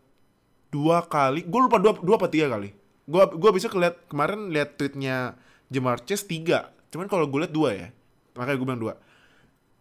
[0.73, 2.73] dua kali, gue lupa dua, dua apa tiga kali.
[3.07, 5.37] Gue gua bisa keliat kemarin lihat tweetnya
[5.69, 6.73] Jamar Chase tiga.
[6.89, 7.87] Cuman kalau gue lihat dua ya.
[8.35, 8.93] Makanya gue bilang dua.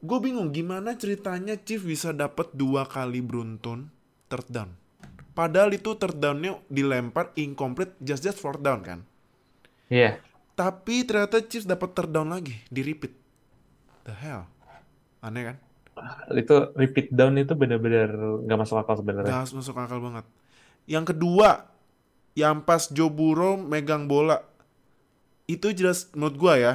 [0.06, 3.90] Gue bingung gimana ceritanya Chief bisa dapat dua kali beruntun
[4.30, 4.70] third down.
[5.34, 9.02] Padahal itu third down-nya dilempar incomplete just just fourth down kan.
[9.90, 10.22] Iya.
[10.54, 13.12] Tapi ternyata Chiefs dapat third down lagi di repeat.
[14.06, 14.46] The hell.
[15.26, 15.56] Aneh kan?
[16.30, 18.14] Itu repeat down itu benar-benar
[18.46, 19.42] nggak masuk akal sebenarnya.
[19.42, 20.24] Gak masuk akal banget.
[20.86, 21.66] Yang kedua,
[22.38, 24.46] yang pas Joe Burrow megang bola,
[25.50, 26.74] itu jelas menurut gua ya,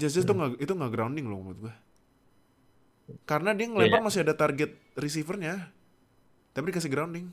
[0.00, 1.74] jelas itu nggak itu nggak grounding loh menurut gua.
[3.30, 4.06] Karena dia ngelempar Iya.
[4.06, 5.54] masih ada target receivernya,
[6.54, 7.26] tapi dikasih grounding.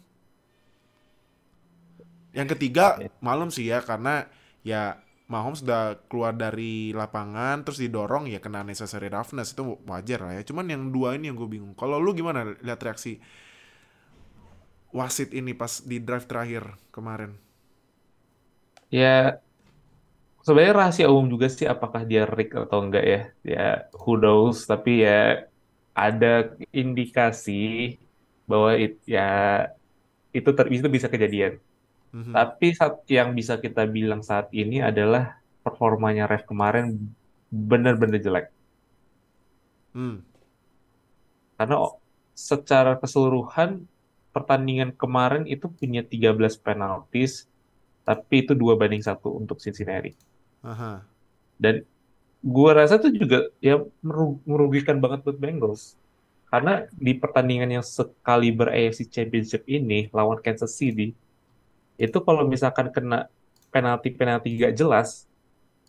[2.34, 3.10] Yang ketiga, Iya.
[3.22, 4.26] malam sih ya karena
[4.66, 4.98] ya
[5.30, 10.44] Mahomes udah keluar dari lapangan terus didorong ya kena necessary roughness itu wajar lah ya.
[10.46, 11.74] Cuman yang dua ini yang gue bingung.
[11.80, 13.18] Kalau lu gimana lihat reaksi
[14.94, 16.64] wasit ini pas di drive terakhir
[16.96, 17.32] kemarin?
[18.92, 19.42] Ya
[20.46, 23.20] sebenarnya rahasia umum juga sih apakah dia rig atau enggak ya.
[23.44, 23.64] Ya
[24.02, 25.48] who knows, tapi ya
[25.96, 26.28] ada
[26.74, 27.52] indikasi
[28.50, 29.24] bahwa it- ya
[30.38, 31.54] itu ter, itu bisa kejadian.
[32.14, 32.32] Mhm.
[32.38, 35.24] Tapi saat yang bisa kita bilang saat ini adalah
[35.66, 36.86] performanya ref kemarin
[37.50, 38.46] benar-benar jelek.
[39.94, 40.26] Hmm.
[41.58, 41.78] Karena
[42.34, 43.86] secara keseluruhan
[44.34, 47.46] pertandingan kemarin itu punya 13 penaltis,
[48.08, 50.33] tapi itu dua banding satu untuk Cincinnati.
[50.64, 51.04] Aha.
[51.60, 51.84] Dan
[52.40, 55.96] gua rasa itu juga ya meru- merugikan banget buat Bengals.
[56.48, 61.18] Karena di pertandingan yang sekaliber AFC Championship ini lawan Kansas City,
[61.98, 63.26] itu kalau misalkan kena
[63.74, 65.26] penalti-penalti gak jelas,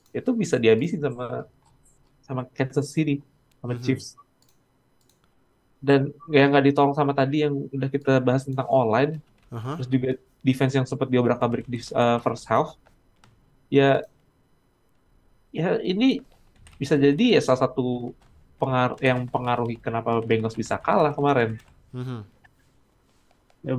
[0.09, 1.45] itu bisa dihabisin sama
[2.25, 3.21] sama Kansas City,
[3.61, 3.83] sama Mhm.
[3.85, 4.17] Chiefs.
[5.85, 9.21] Dan yang nggak ditolong sama tadi yang udah kita bahas tentang online,
[9.53, 9.77] Aha.
[9.77, 12.73] terus juga defense yang sempat diobrak-abrik di uh, first half,
[13.69, 14.01] ya
[15.55, 16.19] ya ini
[16.75, 18.11] bisa jadi ya salah satu
[18.59, 21.55] pengaruh yang pengaruhi kenapa Bengals bisa kalah kemarin.
[21.95, 22.19] Mhm.
[23.64, 23.75] Ya,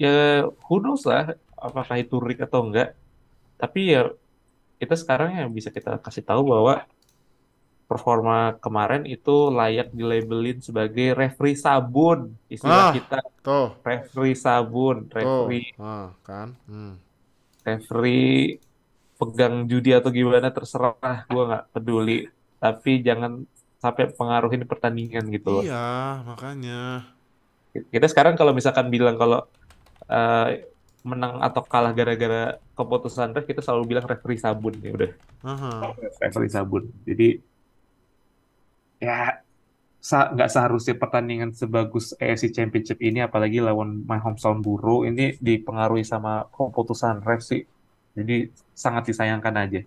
[0.00, 0.14] ya
[0.66, 2.96] who knows lah apakah itu rig atau enggak.
[3.60, 4.02] Tapi ya
[4.78, 6.86] kita sekarang yang bisa kita kasih tahu bahwa
[7.88, 12.92] performa kemarin itu layak dilabelin sebagai referee sabun istilah Ah.
[12.92, 15.16] kita Tuh, referee sabun tuh.
[15.16, 16.52] referee Ah, kan?
[16.68, 17.00] Hmm.
[17.64, 18.60] referee
[19.18, 21.26] pegang judi atau gimana terserah.
[21.28, 22.30] Gua nggak peduli.
[22.58, 23.42] Tapi jangan
[23.78, 25.62] sampai pengaruhin pertandingan gitu loh.
[25.62, 26.80] Iya, makanya.
[27.78, 29.46] kita sekarang kalau misalkan bilang kalau
[30.10, 30.66] eh,
[31.06, 35.12] menang atau kalah gara-gara keputusan ref kita selalu bilang referee sabun ya udah.
[35.46, 35.94] Aha.
[36.18, 36.90] referee sabun.
[37.06, 37.38] Jadi
[38.98, 39.38] ya
[40.02, 46.02] sa- nggak seharusnya pertandingan sebagus AFC Championship ini apalagi lawan Mahomes lawan Burrow ini dipengaruhi
[46.02, 47.62] sama keputusan ref sih
[48.16, 49.80] jadi sangat disayangkan aja.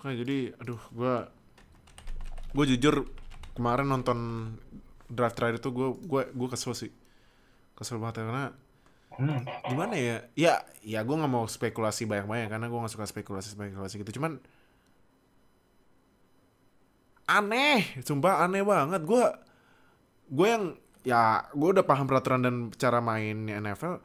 [0.00, 1.32] Oke, jadi aduh gua
[2.54, 3.08] gue jujur
[3.56, 4.18] kemarin nonton
[5.10, 6.92] draft terakhir itu gue gue gue kesel sih.
[7.74, 8.46] Kesel banget ya, karena
[9.66, 10.16] gimana ya?
[10.36, 14.20] Ya ya gue nggak mau spekulasi banyak banyak karena gue nggak suka spekulasi spekulasi gitu.
[14.20, 14.38] Cuman
[17.24, 19.02] aneh sumpah aneh banget.
[19.08, 19.24] Gue
[20.28, 20.64] gue yang
[21.04, 24.00] ya gue udah paham peraturan dan cara main NFL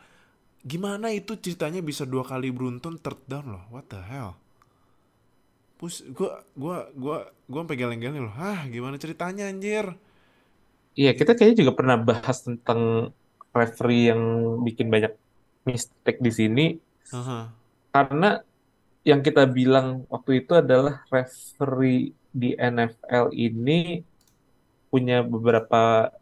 [0.64, 4.36] gimana itu ceritanya bisa dua kali beruntun third down loh what the hell
[5.80, 7.18] Pus, gua gua gua
[7.48, 8.36] gua sampai geleng-geleng loh.
[8.36, 9.96] Hah, gimana ceritanya anjir?
[10.92, 13.16] Iya, kita kayaknya juga pernah bahas tentang
[13.56, 14.22] referee yang
[14.68, 15.16] bikin banyak
[15.68, 16.66] mistake di sini
[17.14, 17.50] Aha.
[17.94, 18.42] karena
[19.04, 24.04] yang kita bilang waktu itu adalah referee di NFL ini
[24.90, 26.14] punya beberapa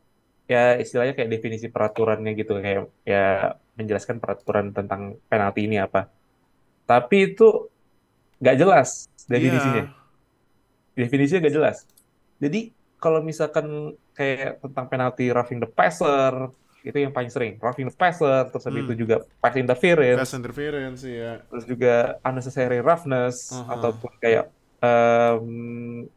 [0.47, 6.09] ya istilahnya kayak definisi peraturannya gitu kayak ya menjelaskan peraturan tentang penalti ini apa.
[6.83, 7.69] Tapi itu
[8.37, 9.85] nggak jelas definisinya.
[9.85, 9.93] Iya.
[10.97, 11.77] Definisinya nggak jelas.
[12.37, 16.49] Jadi kalau misalkan kayak tentang penalti roughing the passer
[16.81, 18.79] itu yang paling sering roughing the passer terus Hmm.
[18.79, 21.43] itu juga pass interference Pass interference ya.
[21.45, 23.75] terus juga unnecessary roughness Aha.
[23.75, 24.45] ataupun kayak
[24.79, 25.45] em,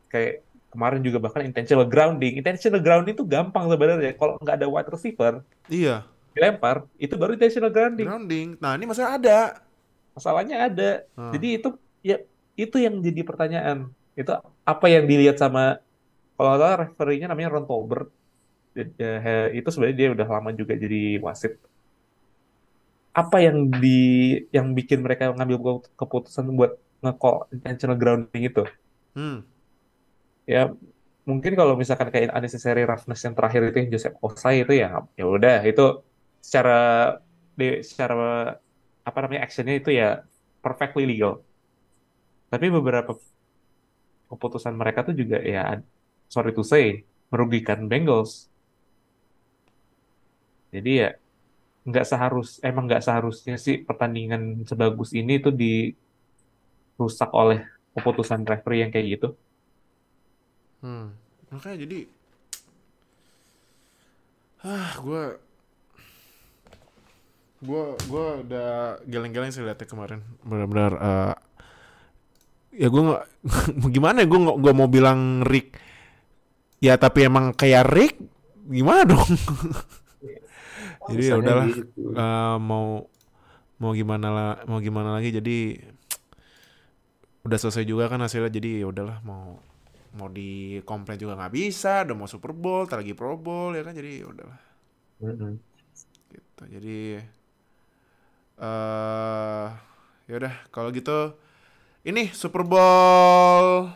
[0.07, 4.89] kayak kemarin juga bahkan intentional grounding intentional grounding itu gampang sebenarnya kalau nggak ada wide
[4.89, 8.49] receiver Iya, dilempar itu baru intentional grounding grounding.
[8.59, 9.39] Nah, ini masalah ada.
[10.11, 11.31] masalahnya ada Ah.
[11.31, 11.69] jadi itu
[12.03, 12.17] ya
[12.59, 13.89] itu yang jadi pertanyaan
[14.19, 14.29] itu
[14.67, 15.79] apa yang dilihat sama
[16.35, 18.11] kalau nggak salah referee-nya namanya Ron Tolbert
[19.55, 21.57] itu sebenarnya dia udah lama juga jadi wasit
[23.11, 23.99] apa yang di
[24.55, 28.63] yang bikin mereka ngambil keputusan buat nge-call intentional grounding itu
[29.11, 29.43] Hmm.
[30.47, 30.71] ya
[31.27, 35.25] mungkin kalau misalkan kayak unnecessary roughness yang terakhir itu yang Joseph Osai itu ya ya
[35.27, 36.03] udah itu
[36.41, 36.81] secara
[37.55, 38.57] di secara
[39.05, 40.25] apa namanya actionnya itu ya
[40.65, 41.45] perfectly legal.
[42.51, 43.15] Tapi beberapa
[44.33, 45.79] keputusan mereka tuh juga ya
[46.27, 48.51] sorry to say merugikan Bengals.
[50.71, 51.11] Jadi ya
[51.81, 57.65] nggak seharus emang nggak seharusnya sih pertandingan sebagus ini tuh dirusak oleh
[57.97, 59.29] keputusan referee yang kayak gitu.
[60.81, 61.13] Hmm.
[61.51, 61.99] Makanya jadi
[64.71, 65.50] ah gue
[67.61, 68.71] gue gue udah
[69.05, 70.21] geleng-geleng sih liatnya kemarin.
[70.45, 71.35] Benar-benar eh,
[72.81, 73.23] ya gue nggak
[73.95, 75.77] gimana ya gue nggak gue mau bilang Rick.
[76.81, 78.17] Ya tapi emang kayak Rick
[78.65, 79.29] gimana dong?
[81.11, 82.17] Jadi ya udahlah gitu.
[82.17, 83.05] eh, mau
[83.81, 85.29] mau gimana lah mau gimana lagi?
[85.33, 85.77] Jadi
[87.41, 89.57] udah selesai juga kan hasilnya jadi ya udahlah mau
[90.13, 93.93] mau di komplain juga nggak bisa udah mau Super Bowl lagi Pro Bowl ya kan?
[93.97, 94.61] Jadi ya udahlah.
[95.21, 95.53] Mm-mm.
[96.33, 97.21] gitu jadi
[98.61, 99.67] eh
[100.29, 101.35] ya udah kalau gitu
[102.05, 103.89] ini Super Bowl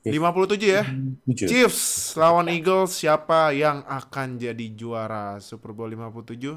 [0.00, 0.84] 57 ya?
[1.28, 1.46] Jujur.
[1.46, 6.56] Chiefs lawan Eagles siapa yang akan jadi juara Super Bowl 57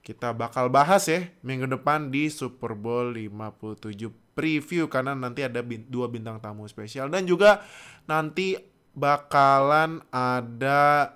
[0.00, 5.84] kita bakal bahas ya minggu depan di Super Bowl 57 preview karena nanti ada bin-
[5.84, 7.12] dua bintang tamu spesial.
[7.12, 7.60] Dan juga
[8.08, 8.56] nanti
[8.96, 11.12] bakalan ada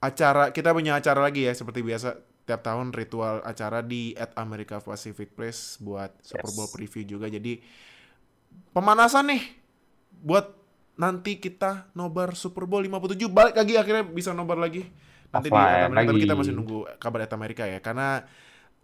[0.00, 4.82] acara kita punya acara lagi ya seperti biasa tiap tahun ritual acara di at America
[4.82, 6.56] Pacific Place buat Super Yes.
[6.58, 7.26] Bowl preview juga.
[7.30, 7.62] Jadi
[8.74, 9.42] pemanasan nih
[10.22, 10.50] buat
[10.98, 14.86] nanti kita nobar Super Bowl 57 balik lagi akhirnya bisa nobar lagi.
[15.32, 16.24] Nanti di Offline America, tapi lagi.
[16.28, 17.78] kita masih nunggu kabar at Amerika ya.
[17.80, 18.26] Karena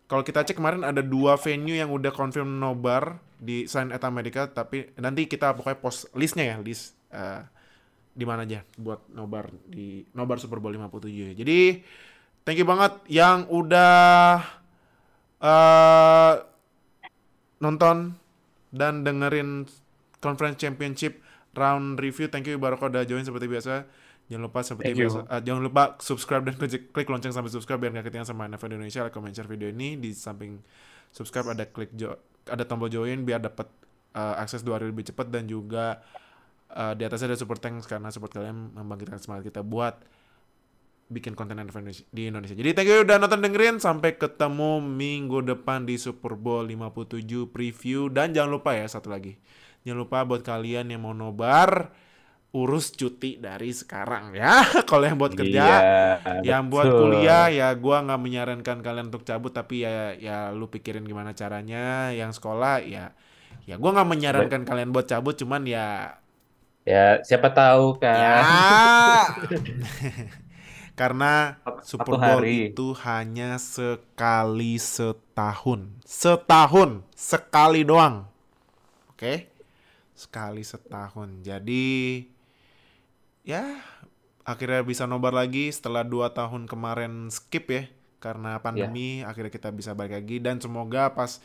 [0.09, 4.49] kalau kita cek kemarin ada dua venue yang udah confirm nobar di sign at Amerika
[4.51, 7.45] tapi nanti kita pokoknya post listnya ya list eh,
[8.19, 11.61] di mana aja buat nobar di nobar Super Bowl 57 jadi
[12.49, 14.41] thank you banget yang udah
[15.45, 16.35] eh
[17.61, 18.17] nonton
[18.73, 19.69] dan dengerin
[20.25, 21.21] conference championship
[21.53, 22.33] round review.
[22.33, 23.85] Thank you Baroko udah join seperti biasa.
[24.33, 25.09] Jangan lupa seperti Thank you.
[25.13, 28.49] biasa eh, jangan lupa subscribe dan klik, klik lonceng sampai subscribe biar gak ketinggalan sama
[28.49, 29.01] NFL Indonesia.
[29.05, 30.01] Like comment share video ini.
[30.01, 30.57] Di samping
[31.13, 32.17] subscribe ada klik jo
[32.49, 33.69] ada tombol join biar dapat
[34.17, 36.01] eh, akses dua hari lebih cepat dan juga
[36.73, 40.01] eh, di atasnya ada super thanks karena support kalian membangkitkan semangat kita buat
[41.09, 41.57] bikin konten
[42.13, 42.53] di Indonesia.
[42.57, 48.13] Jadi thank you udah nonton dengerin sampai ketemu minggu depan di Super Bowl 57 preview
[48.13, 49.37] dan jangan lupa ya satu lagi.
[49.85, 51.93] Jangan lupa buat kalian yang mau nobar
[52.53, 54.65] urus cuti dari sekarang ya.
[54.89, 56.99] Kalau yang buat kerja Iya, yang buat betul.
[56.99, 62.11] kuliah ya gua nggak menyarankan kalian untuk cabut tapi ya ya lu pikirin gimana caranya
[62.15, 63.13] yang sekolah ya
[63.69, 66.19] ya gua nggak menyarankan kalian buat cabut cuman ya
[66.89, 68.17] Ya, siapa tahu kan.
[68.17, 68.33] ya
[70.99, 75.87] karena Super Bowl itu hanya sekali setahun.
[76.03, 77.07] Setahun.
[77.15, 78.27] Sekali doang.
[79.15, 79.47] Oke?
[80.19, 81.47] Sekali setahun.
[81.47, 82.27] Jadi
[83.47, 83.79] ya
[84.43, 87.87] akhirnya bisa nobar lagi setelah dua tahun kemarin skip ya
[88.19, 90.43] karena pandemi akhirnya kita bisa balik lagi.
[90.43, 91.39] Dan semoga pas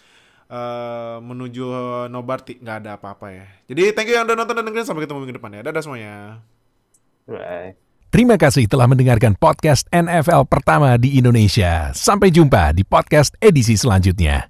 [0.50, 1.66] eh, menuju
[2.10, 3.46] nobar nggak ada apa-apa ya.
[3.70, 4.90] Jadi thank you yang udah nonton dan dengerin.
[4.90, 5.62] Sampai ketemu minggu depan ya.
[5.62, 6.42] Dadah semuanya.
[7.30, 7.83] Bye.
[8.14, 11.90] Terima kasih telah mendengarkan podcast NFL pertama di Indonesia.
[11.98, 14.46] Sampai jumpa di podcast edisi selanjutnya.